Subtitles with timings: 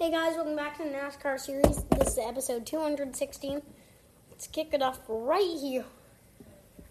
[0.00, 1.82] Hey guys, welcome back to the NASCAR series.
[1.98, 3.60] This is episode 216.
[4.30, 5.86] Let's kick it off right here.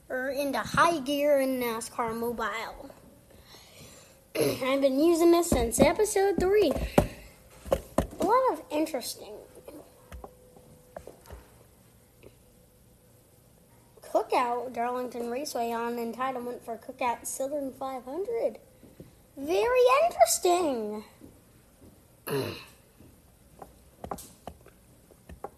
[0.10, 2.90] We're into high gear in NASCAR Mobile.
[4.36, 6.74] I've been using this since episode 3.
[8.20, 9.36] A lot of interesting.
[14.02, 18.60] Cookout Darlington Raceway on entitlement for Cookout Southern 500.
[19.38, 21.06] Very interesting.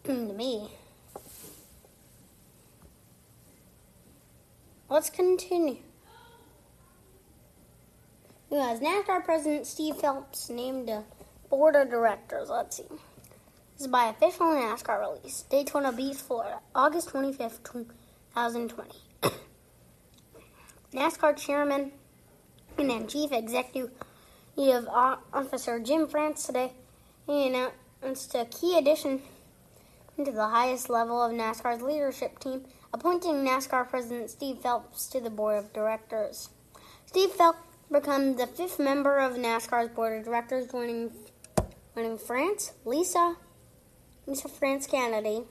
[0.10, 0.68] to me.
[4.90, 5.78] Let's continue.
[8.50, 11.04] Who has NASCAR President Steve Phelps named a
[11.50, 12.50] board of directors?
[12.50, 12.84] Let's see.
[12.90, 15.44] This is by official NASCAR release.
[15.44, 19.00] Daytona Beach, Florida, August 25th, 2020.
[20.92, 21.92] NASCAR Chairman
[22.80, 23.92] and Chief Executive
[24.58, 26.74] Officer Jim France today
[27.28, 29.22] announced a key addition
[30.26, 35.30] to the highest level of NASCAR's leadership team, appointing NASCAR President Steve Phelps to the
[35.30, 36.50] board of directors.
[37.06, 37.60] Steve Phelps
[37.92, 41.12] becomes the fifth member of NASCAR's board of directors, joining,
[41.96, 43.36] joining France, Lisa,
[44.28, 45.44] Lisa France Kennedy,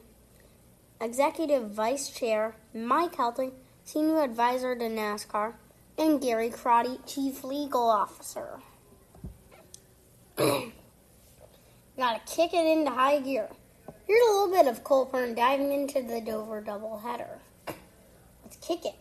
[1.00, 3.52] Executive Vice Chair Mike Helton,
[3.84, 5.54] Senior Advisor to NASCAR,
[5.96, 8.60] and Gary Crotty, Chief Legal Officer.
[10.36, 13.48] Gotta kick it into high gear.
[14.06, 17.38] Here's a little bit of Cole Pearn diving into the Dover doubleheader.
[18.44, 18.94] Let's kick it.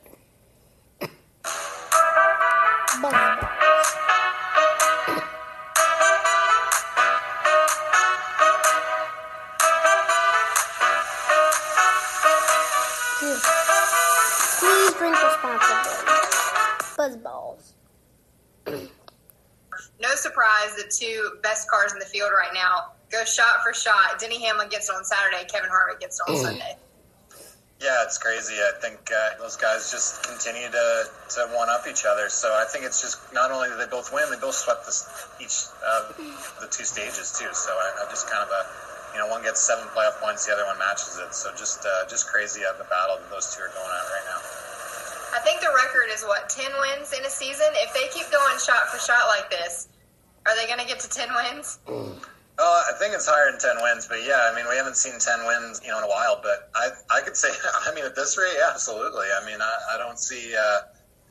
[14.59, 15.93] Please drink responsibly.
[16.97, 17.73] Buzzballs.
[20.01, 24.19] no surprise, the two best cars in the field right now go shot for shot.
[24.19, 25.45] Denny Hamlin gets it on Saturday.
[25.47, 26.75] Kevin Harvick gets it on Sunday.
[27.79, 28.57] Yeah, it's crazy.
[28.57, 30.85] I think uh, those guys just continue to,
[31.37, 32.27] to one up each other.
[32.27, 35.05] So I think it's just not only do they both win, they both swept this,
[35.37, 36.09] each uh,
[36.59, 37.53] the two stages too.
[37.53, 38.61] So I, I just kind of a
[39.13, 41.33] you know one gets seven playoff points, the other one matches it.
[41.37, 44.25] So just uh, just crazy of the battle that those two are going at right
[44.25, 44.41] now.
[45.37, 47.69] I think the record is what ten wins in a season.
[47.85, 49.87] If they keep going shot for shot like this,
[50.49, 51.77] are they going to get to ten wins?
[52.59, 55.19] Oh, I think it's higher than ten wins, but yeah, I mean, we haven't seen
[55.19, 56.39] ten wins, you know, in a while.
[56.41, 57.49] But I, I could say,
[57.85, 59.27] I mean, at this rate, yeah, absolutely.
[59.29, 60.79] I mean, I, I don't see, uh,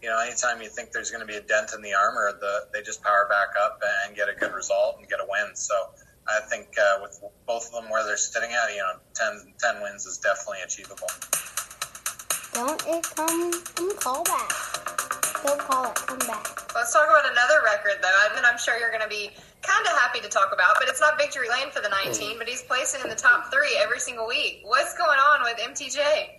[0.02, 2.70] you know, anytime you think there's going to be a dent in the armor, the
[2.72, 5.56] they just power back up and get a good result and get a win.
[5.56, 5.74] So
[6.28, 9.82] I think uh, with both of them where they're sitting at, you know, 10, 10
[9.82, 11.10] wins is definitely achievable.
[12.54, 15.42] Don't it come from callback?
[15.44, 16.74] Don't call it, come back.
[16.74, 18.10] Let's talk about another record, though.
[18.10, 19.30] I mean, I'm sure you're going to be
[19.66, 22.38] kind of happy to talk about, but it's not victory lane for the 19.
[22.38, 24.60] But he's placing in the top three every single week.
[24.64, 26.38] What's going on with MTJ?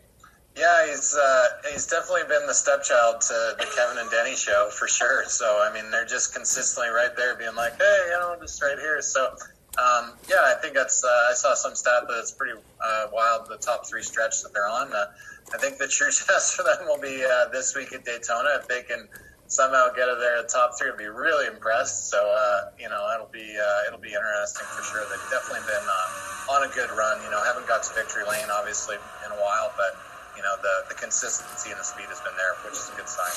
[0.56, 4.88] Yeah, he's uh, he's definitely been the stepchild to the Kevin and Denny show for
[4.88, 5.26] sure.
[5.26, 8.80] So I mean, they're just consistently right there, being like, "Hey, you know, just right
[8.80, 9.36] here." So
[9.78, 11.04] um, yeah, I think that's.
[11.04, 13.48] Uh, I saw some stat that's pretty uh, wild.
[13.48, 14.92] The top three stretch that they're on.
[14.92, 15.06] Uh,
[15.54, 18.68] I think the true test for them will be uh, this week at Daytona if
[18.68, 19.08] they can
[19.48, 20.92] somehow get it there at top three.
[20.92, 22.10] I'd be really impressed.
[22.12, 25.04] So uh, you know, it'll be uh, it'll be interesting for sure.
[25.10, 27.20] They've definitely been uh, on a good run.
[27.24, 29.96] You know, haven't got to victory lane obviously in a while, but
[30.36, 33.10] you know the the consistency and the speed has been there, which is a good
[33.10, 33.34] sign.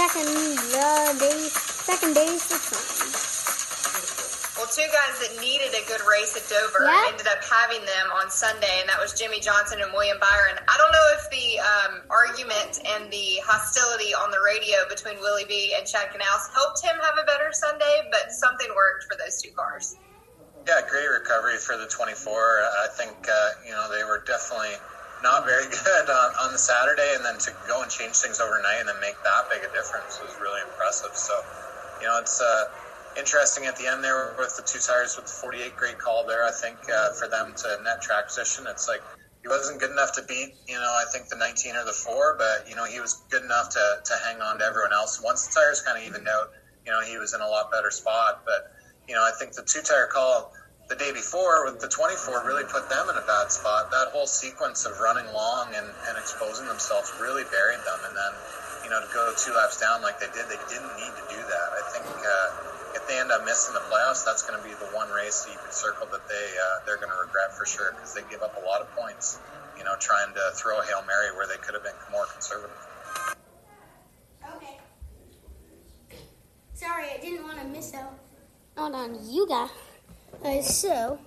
[0.00, 0.28] Second
[0.76, 2.80] uh, day, second day's return.
[2.80, 3.39] Well,
[4.70, 7.10] two guys that needed a good race at Dover Yeah.
[7.10, 10.58] ended up having them on Sunday, and that was Jimmie Johnson and William Byron.
[10.68, 15.44] I don't know if the um, argument and the hostility on the radio between Willie
[15.44, 19.42] B and Chad Knaus helped him have a better Sunday, but something worked for those
[19.42, 19.98] two cars.
[20.66, 22.30] Yeah, great recovery for the 24.
[22.30, 24.76] I think uh, you know they were definitely
[25.22, 28.80] not very good on, on the Saturday, and then to go and change things overnight
[28.80, 31.14] and then make that big a difference was really impressive.
[31.16, 31.34] So,
[32.00, 32.64] you know, it's uh,
[33.16, 35.76] interesting at the end there with the two tires with the 48.
[35.76, 38.66] Great call there, I think, uh, for them to net track position.
[38.68, 39.02] It's like
[39.42, 42.36] he wasn't good enough to beat, you know, I think the 19 or the four,
[42.36, 45.20] but you know he was good enough to to hang on to everyone else.
[45.22, 46.52] Once the tires kind of evened out,
[46.84, 48.42] you know, he was in a lot better spot.
[48.44, 48.72] But
[49.08, 50.52] you know, I think the two tire call
[50.90, 53.90] the day before with the 24 really put them in a bad spot.
[53.94, 58.00] That whole sequence of running long and, and exposing themselves really buried them.
[58.10, 58.32] And then,
[58.82, 61.38] you know, to go two laps down like they did, they didn't need to do
[61.38, 61.68] that.
[61.78, 62.69] I think uh,
[63.18, 65.72] end up missing the playoffs, that's going to be the one race that you could
[65.72, 68.66] circle that they uh, they're going to regret for sure because they give up a
[68.66, 69.38] lot of points.
[69.78, 72.76] You know, trying to throw a hail mary where they could have been more conservative.
[74.56, 74.78] Okay.
[76.74, 78.18] Sorry, I didn't want to miss out
[78.76, 79.70] out on you guys.
[80.34, 81.18] Okay, so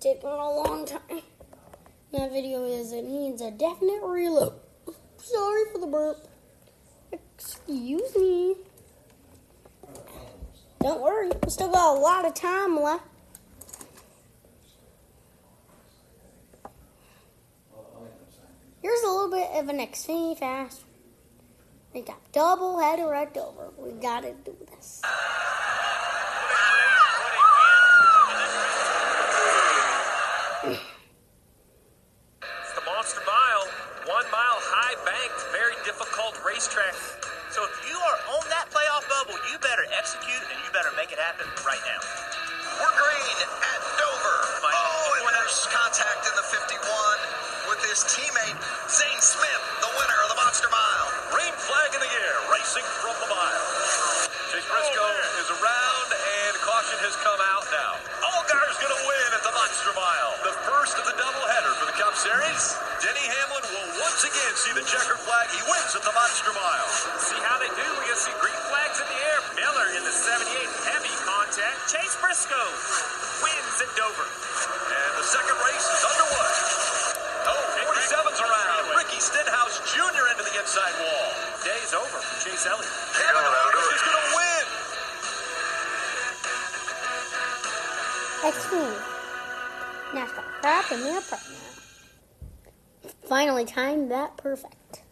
[0.00, 1.22] taking a long time.
[2.12, 4.54] That video is it needs a definite reload.
[5.16, 6.18] Sorry for the burp.
[7.12, 8.56] Excuse me.
[10.82, 13.04] Don't worry, we still got a lot of time left.
[18.82, 20.82] Here's a little bit of an Xfinity fast.
[21.94, 23.70] We got double header at Dover.
[23.78, 25.02] We gotta do this.
[41.32, 42.02] Happen right now.
[42.76, 44.38] We're green at Dover.
[44.60, 46.76] Mike, Oh, and there's contact in the 51
[47.72, 48.58] with his teammate
[48.92, 51.08] Zane Smith, the winner of the Monster Mile.
[51.32, 53.64] Green flag in the air, racing from the mile.
[54.52, 57.96] Chase Briscoe oh, is around and caution has come out now.
[58.20, 60.32] Allgaier's going to win at the Monster Mile.
[60.44, 62.76] The first of the doubleheader for the Cup Series.
[63.00, 65.48] Denny Hamlin will once again see the checkered flag.
[65.48, 66.88] He wins at the Monster Mile.
[67.24, 67.86] See how they do.
[67.98, 69.38] We can see green flags in the air.
[69.58, 70.46] Miller in the 78
[70.86, 71.81] heavy contact.
[71.92, 72.72] Chase Briscoe
[73.44, 74.24] wins at Dover.
[74.24, 76.52] And the second race is underway.
[77.44, 78.96] Oh, 47's around.
[78.96, 80.24] Ricky Stenhouse Jr.
[80.32, 81.28] into the inside wall.
[81.60, 82.88] Day's over for Chase Elliott.
[83.12, 84.64] Kevin Harvick is going to win.
[88.48, 89.04] Xfinity.
[90.16, 93.10] NASCAR crap and they're prep now.
[93.28, 95.02] Finally timed that perfect.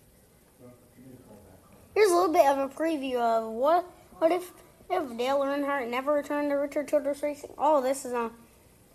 [1.94, 3.84] Here's a little bit of a preview of what
[4.18, 4.50] what if
[4.90, 7.50] if Dale Earnhardt never returned to Richard Childress Racing.
[7.56, 8.32] All of this is on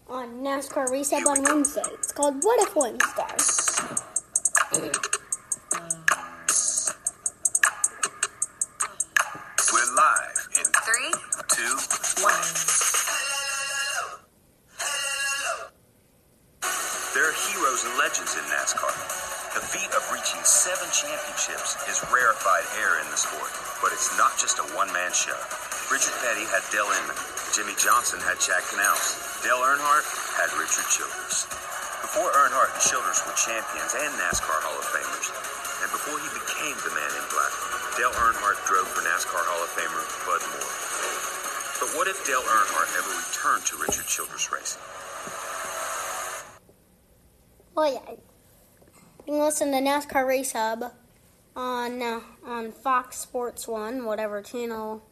[0.08, 1.82] on NASCAR Race Hub on Wednesday.
[1.94, 3.24] It's called What If Wednesday.
[9.74, 11.12] We're live in Three,
[11.50, 11.74] two.
[12.22, 12.46] one.
[17.16, 18.94] There are heroes and legends in NASCAR.
[19.56, 23.50] The feat of reaching seven championships is rarefied air in the sport,
[23.82, 25.75] but it's not just a one-man show.
[25.94, 27.18] Richard Petty had Dale Inman.
[27.54, 29.38] Jimmie Johnson had Chad Knaus.
[29.46, 31.46] Dale Earnhardt had Richard Childress.
[32.02, 35.30] Before Earnhardt and Childress were champions and NASCAR Hall of Famers,
[35.86, 37.54] and before he became the man in black,
[38.02, 40.74] Dale Earnhardt drove for NASCAR Hall of Famer Bud Moore.
[41.78, 44.82] But what if Dale Earnhardt ever returned to Richard Childress Racing?
[47.78, 48.18] Well, yeah.
[49.28, 50.94] You can listen to NASCAR Race Hub
[51.56, 55.04] on uh, on Fox Sports One, whatever channel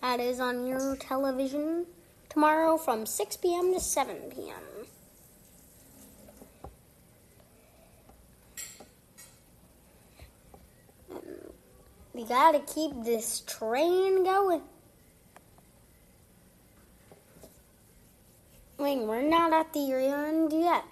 [0.00, 1.86] that is on your television
[2.28, 3.74] tomorrow from 6 p.m.
[3.74, 4.86] to 7 p.m.
[12.14, 14.62] We gotta keep this train going.
[18.78, 20.84] Wait, we're not at the end yet.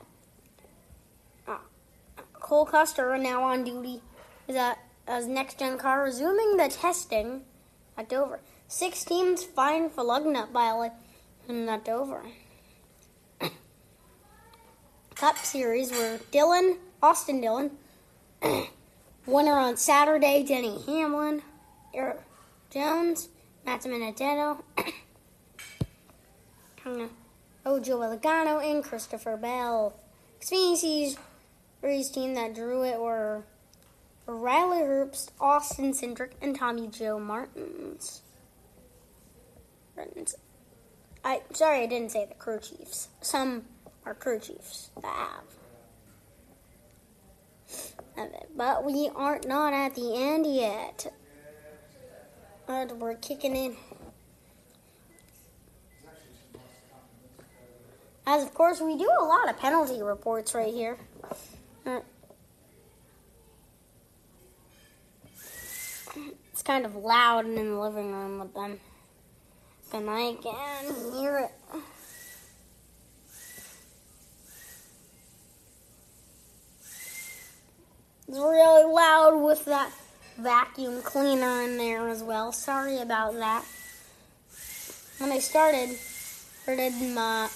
[1.46, 1.56] Uh,
[2.34, 4.02] Cole Custer now on duty
[4.46, 7.43] is at, as next gen car resuming the testing
[7.96, 8.40] at Dover.
[8.70, 10.94] Six teams fined for lug nut violation
[11.48, 12.22] not Dover.
[15.14, 17.70] Cup Series were Dillon, Austin Dillon,
[19.26, 21.40] winner on Saturday, Denny Hamlin,
[21.94, 22.20] Erik
[22.68, 23.30] Jones,
[23.64, 24.62] Matt Minotto,
[27.64, 29.98] Ojo Logano, and Christopher Bell.
[30.42, 31.16] Xfinity
[31.80, 33.44] Series team that drew it were
[34.26, 38.20] Riley Herbst, Austin Cindric, and Tommy Joe Martins.
[41.25, 43.09] I sorry I didn't say the crew chiefs.
[43.21, 43.64] Some
[44.05, 45.07] are crew chiefs that
[48.17, 48.28] have.
[48.57, 51.12] But we aren't not at the end yet.
[52.67, 53.76] But we're kicking in.
[58.26, 60.99] As of course we do a lot of penalty reports right here.
[61.87, 62.00] Uh,
[66.59, 68.81] It's kind of loud in the living room with them.
[69.92, 71.80] And I can hear it.
[78.28, 79.90] It's really loud with that
[80.37, 82.52] vacuum cleaner in there as well.
[82.52, 83.64] Sorry about that.
[85.18, 87.49] When I started, started my.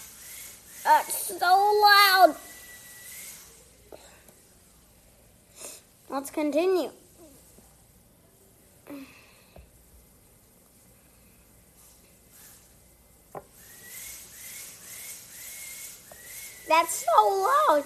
[0.83, 2.35] That's so loud!
[6.09, 6.91] Let's continue.
[16.73, 17.85] That's so loud.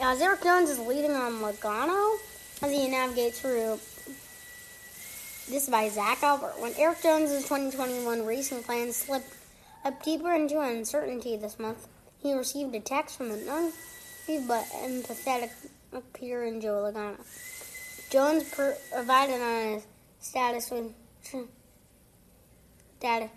[0.00, 2.18] As Erik Jones is leading on Logano
[2.60, 3.78] as he navigates through.
[5.48, 6.54] This is by Zack Albert.
[6.58, 9.32] When Erik Jones' 2021 racing plans slipped
[9.84, 11.86] Up deeper into uncertainty this month,
[12.20, 15.50] he received a text from an unreceived but empathetic
[16.12, 17.16] peer in Joe Logano.
[18.10, 19.86] Jones provided on his
[20.18, 20.92] status with
[23.00, 23.30] data.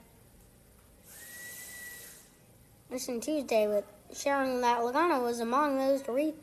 [2.89, 6.35] Listen Tuesday with sharing that Logano was among those to reach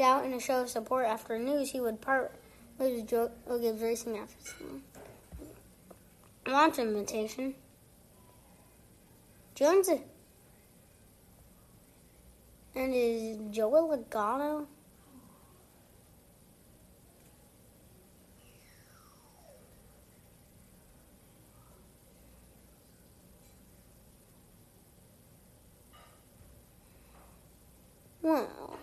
[0.00, 2.34] out in a show of support after news he would part
[2.78, 4.64] with Joe Gibbs Racing after
[6.46, 7.54] launch invitation.
[9.54, 9.88] Jones
[12.74, 14.66] and is Joey Logano
[28.22, 28.78] Well.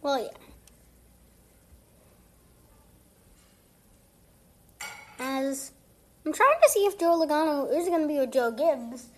[0.00, 0.28] Well, yeah.
[5.18, 5.72] As
[6.24, 9.08] I'm trying to see if Joe Logano is going to be with Joe Gibbs,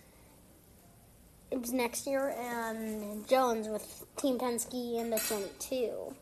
[1.51, 6.15] Gibbs next year, and Jones with Team Penske in the 22.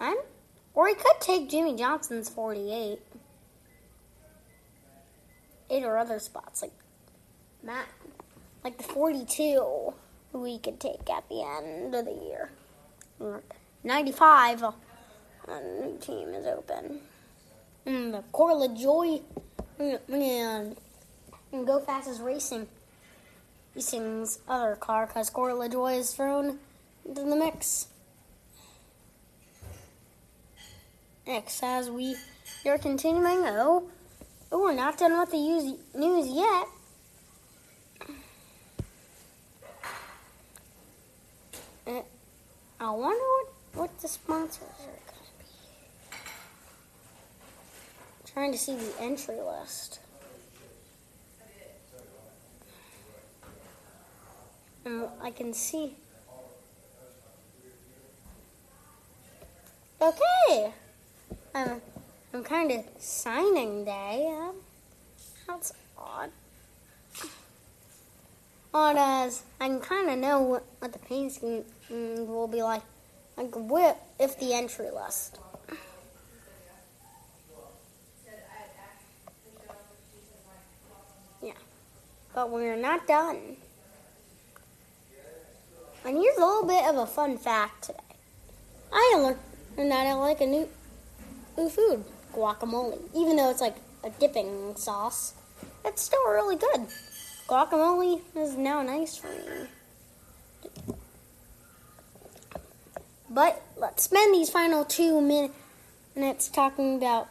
[0.00, 0.16] I'm,
[0.74, 3.00] or he could take Jimmie Johnson's 48
[5.72, 6.72] eight or other spots like
[7.62, 7.86] Matt,
[8.62, 9.94] like the 42
[10.32, 12.50] we could take at the end of the year.
[13.84, 14.74] 95, a
[15.80, 17.00] new team is open.
[17.86, 19.22] And the Corey LaJoie
[19.78, 20.76] mm, and,
[21.52, 22.68] and Go Fas is racing.
[23.74, 26.58] Racing's other car because Corey Joy is thrown
[27.06, 27.88] into the mix.
[31.26, 32.16] Next, as we
[32.66, 33.88] are continuing, oh,
[34.54, 36.68] Oh, we're not done with the news yet.
[41.86, 42.02] Uh,
[42.78, 46.18] I wonder what, what the sponsors are going to
[48.26, 48.30] be.
[48.30, 50.00] Trying to see the entry list.
[54.84, 55.96] And I can see.
[59.98, 60.74] Okay.
[61.54, 61.80] Um,
[62.34, 64.26] I'm kind of signing day.
[64.40, 64.54] Um,
[65.46, 66.30] that's odd.
[68.72, 72.80] Odd as I can kind of know what, what the scheme will be like.
[73.36, 75.38] Like what if the entry list.
[81.42, 81.52] Yeah,
[82.34, 83.56] but we're not done.
[86.04, 87.98] And here's a little bit of a fun fact today.
[88.90, 89.16] I
[89.76, 90.68] learned that I like a new,
[91.58, 92.98] new food guacamole.
[93.14, 95.34] Even though it's like a dipping sauce,
[95.84, 96.86] it's still really good.
[97.48, 99.68] Guacamole is now nice for me.
[103.28, 107.28] But let's spend these final two minutes talking about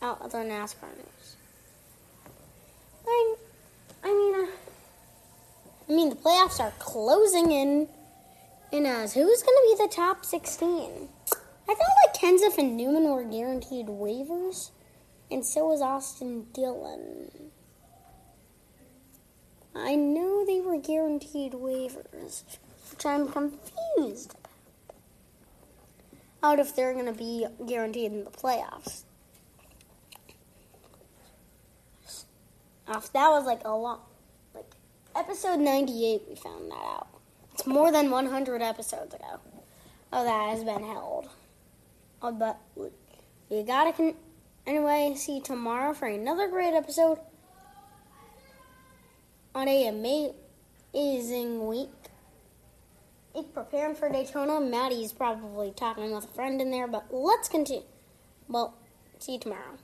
[0.00, 1.36] other NASCAR news.
[3.06, 3.34] I,
[4.04, 4.50] I mean, uh,
[5.88, 7.88] I mean the playoffs are closing in,
[8.72, 11.08] and as who's going to be the top sixteen?
[11.68, 14.70] I thought like Kenseth and Newman were guaranteed waivers,
[15.30, 17.50] and so was Austin Dillon.
[19.74, 22.42] I know they were guaranteed waivers,
[22.90, 24.50] which I'm confused about.
[26.44, 29.04] Out if they're going to be guaranteed in the playoffs.
[32.86, 34.00] That was like a lot,
[34.54, 34.70] like
[35.16, 36.22] episode 98.
[36.28, 37.08] We found that out.
[37.54, 39.40] It's more than 100 episodes ago.
[40.12, 41.30] Oh, that has been held.
[42.30, 42.60] But
[43.48, 44.14] we gotta con-
[44.66, 47.18] anyway see you tomorrow for another great episode
[49.54, 51.90] on a amazing week.
[53.34, 54.60] It's preparing for Daytona.
[54.60, 57.82] Maddie's probably talking with a friend in there, but let's continue.
[58.46, 58.74] Well,
[59.18, 59.78] see you tomorrow.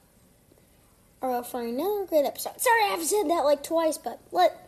[1.21, 2.61] Or for another great episode.
[2.61, 4.65] Sorry, I've said that like twice, but let.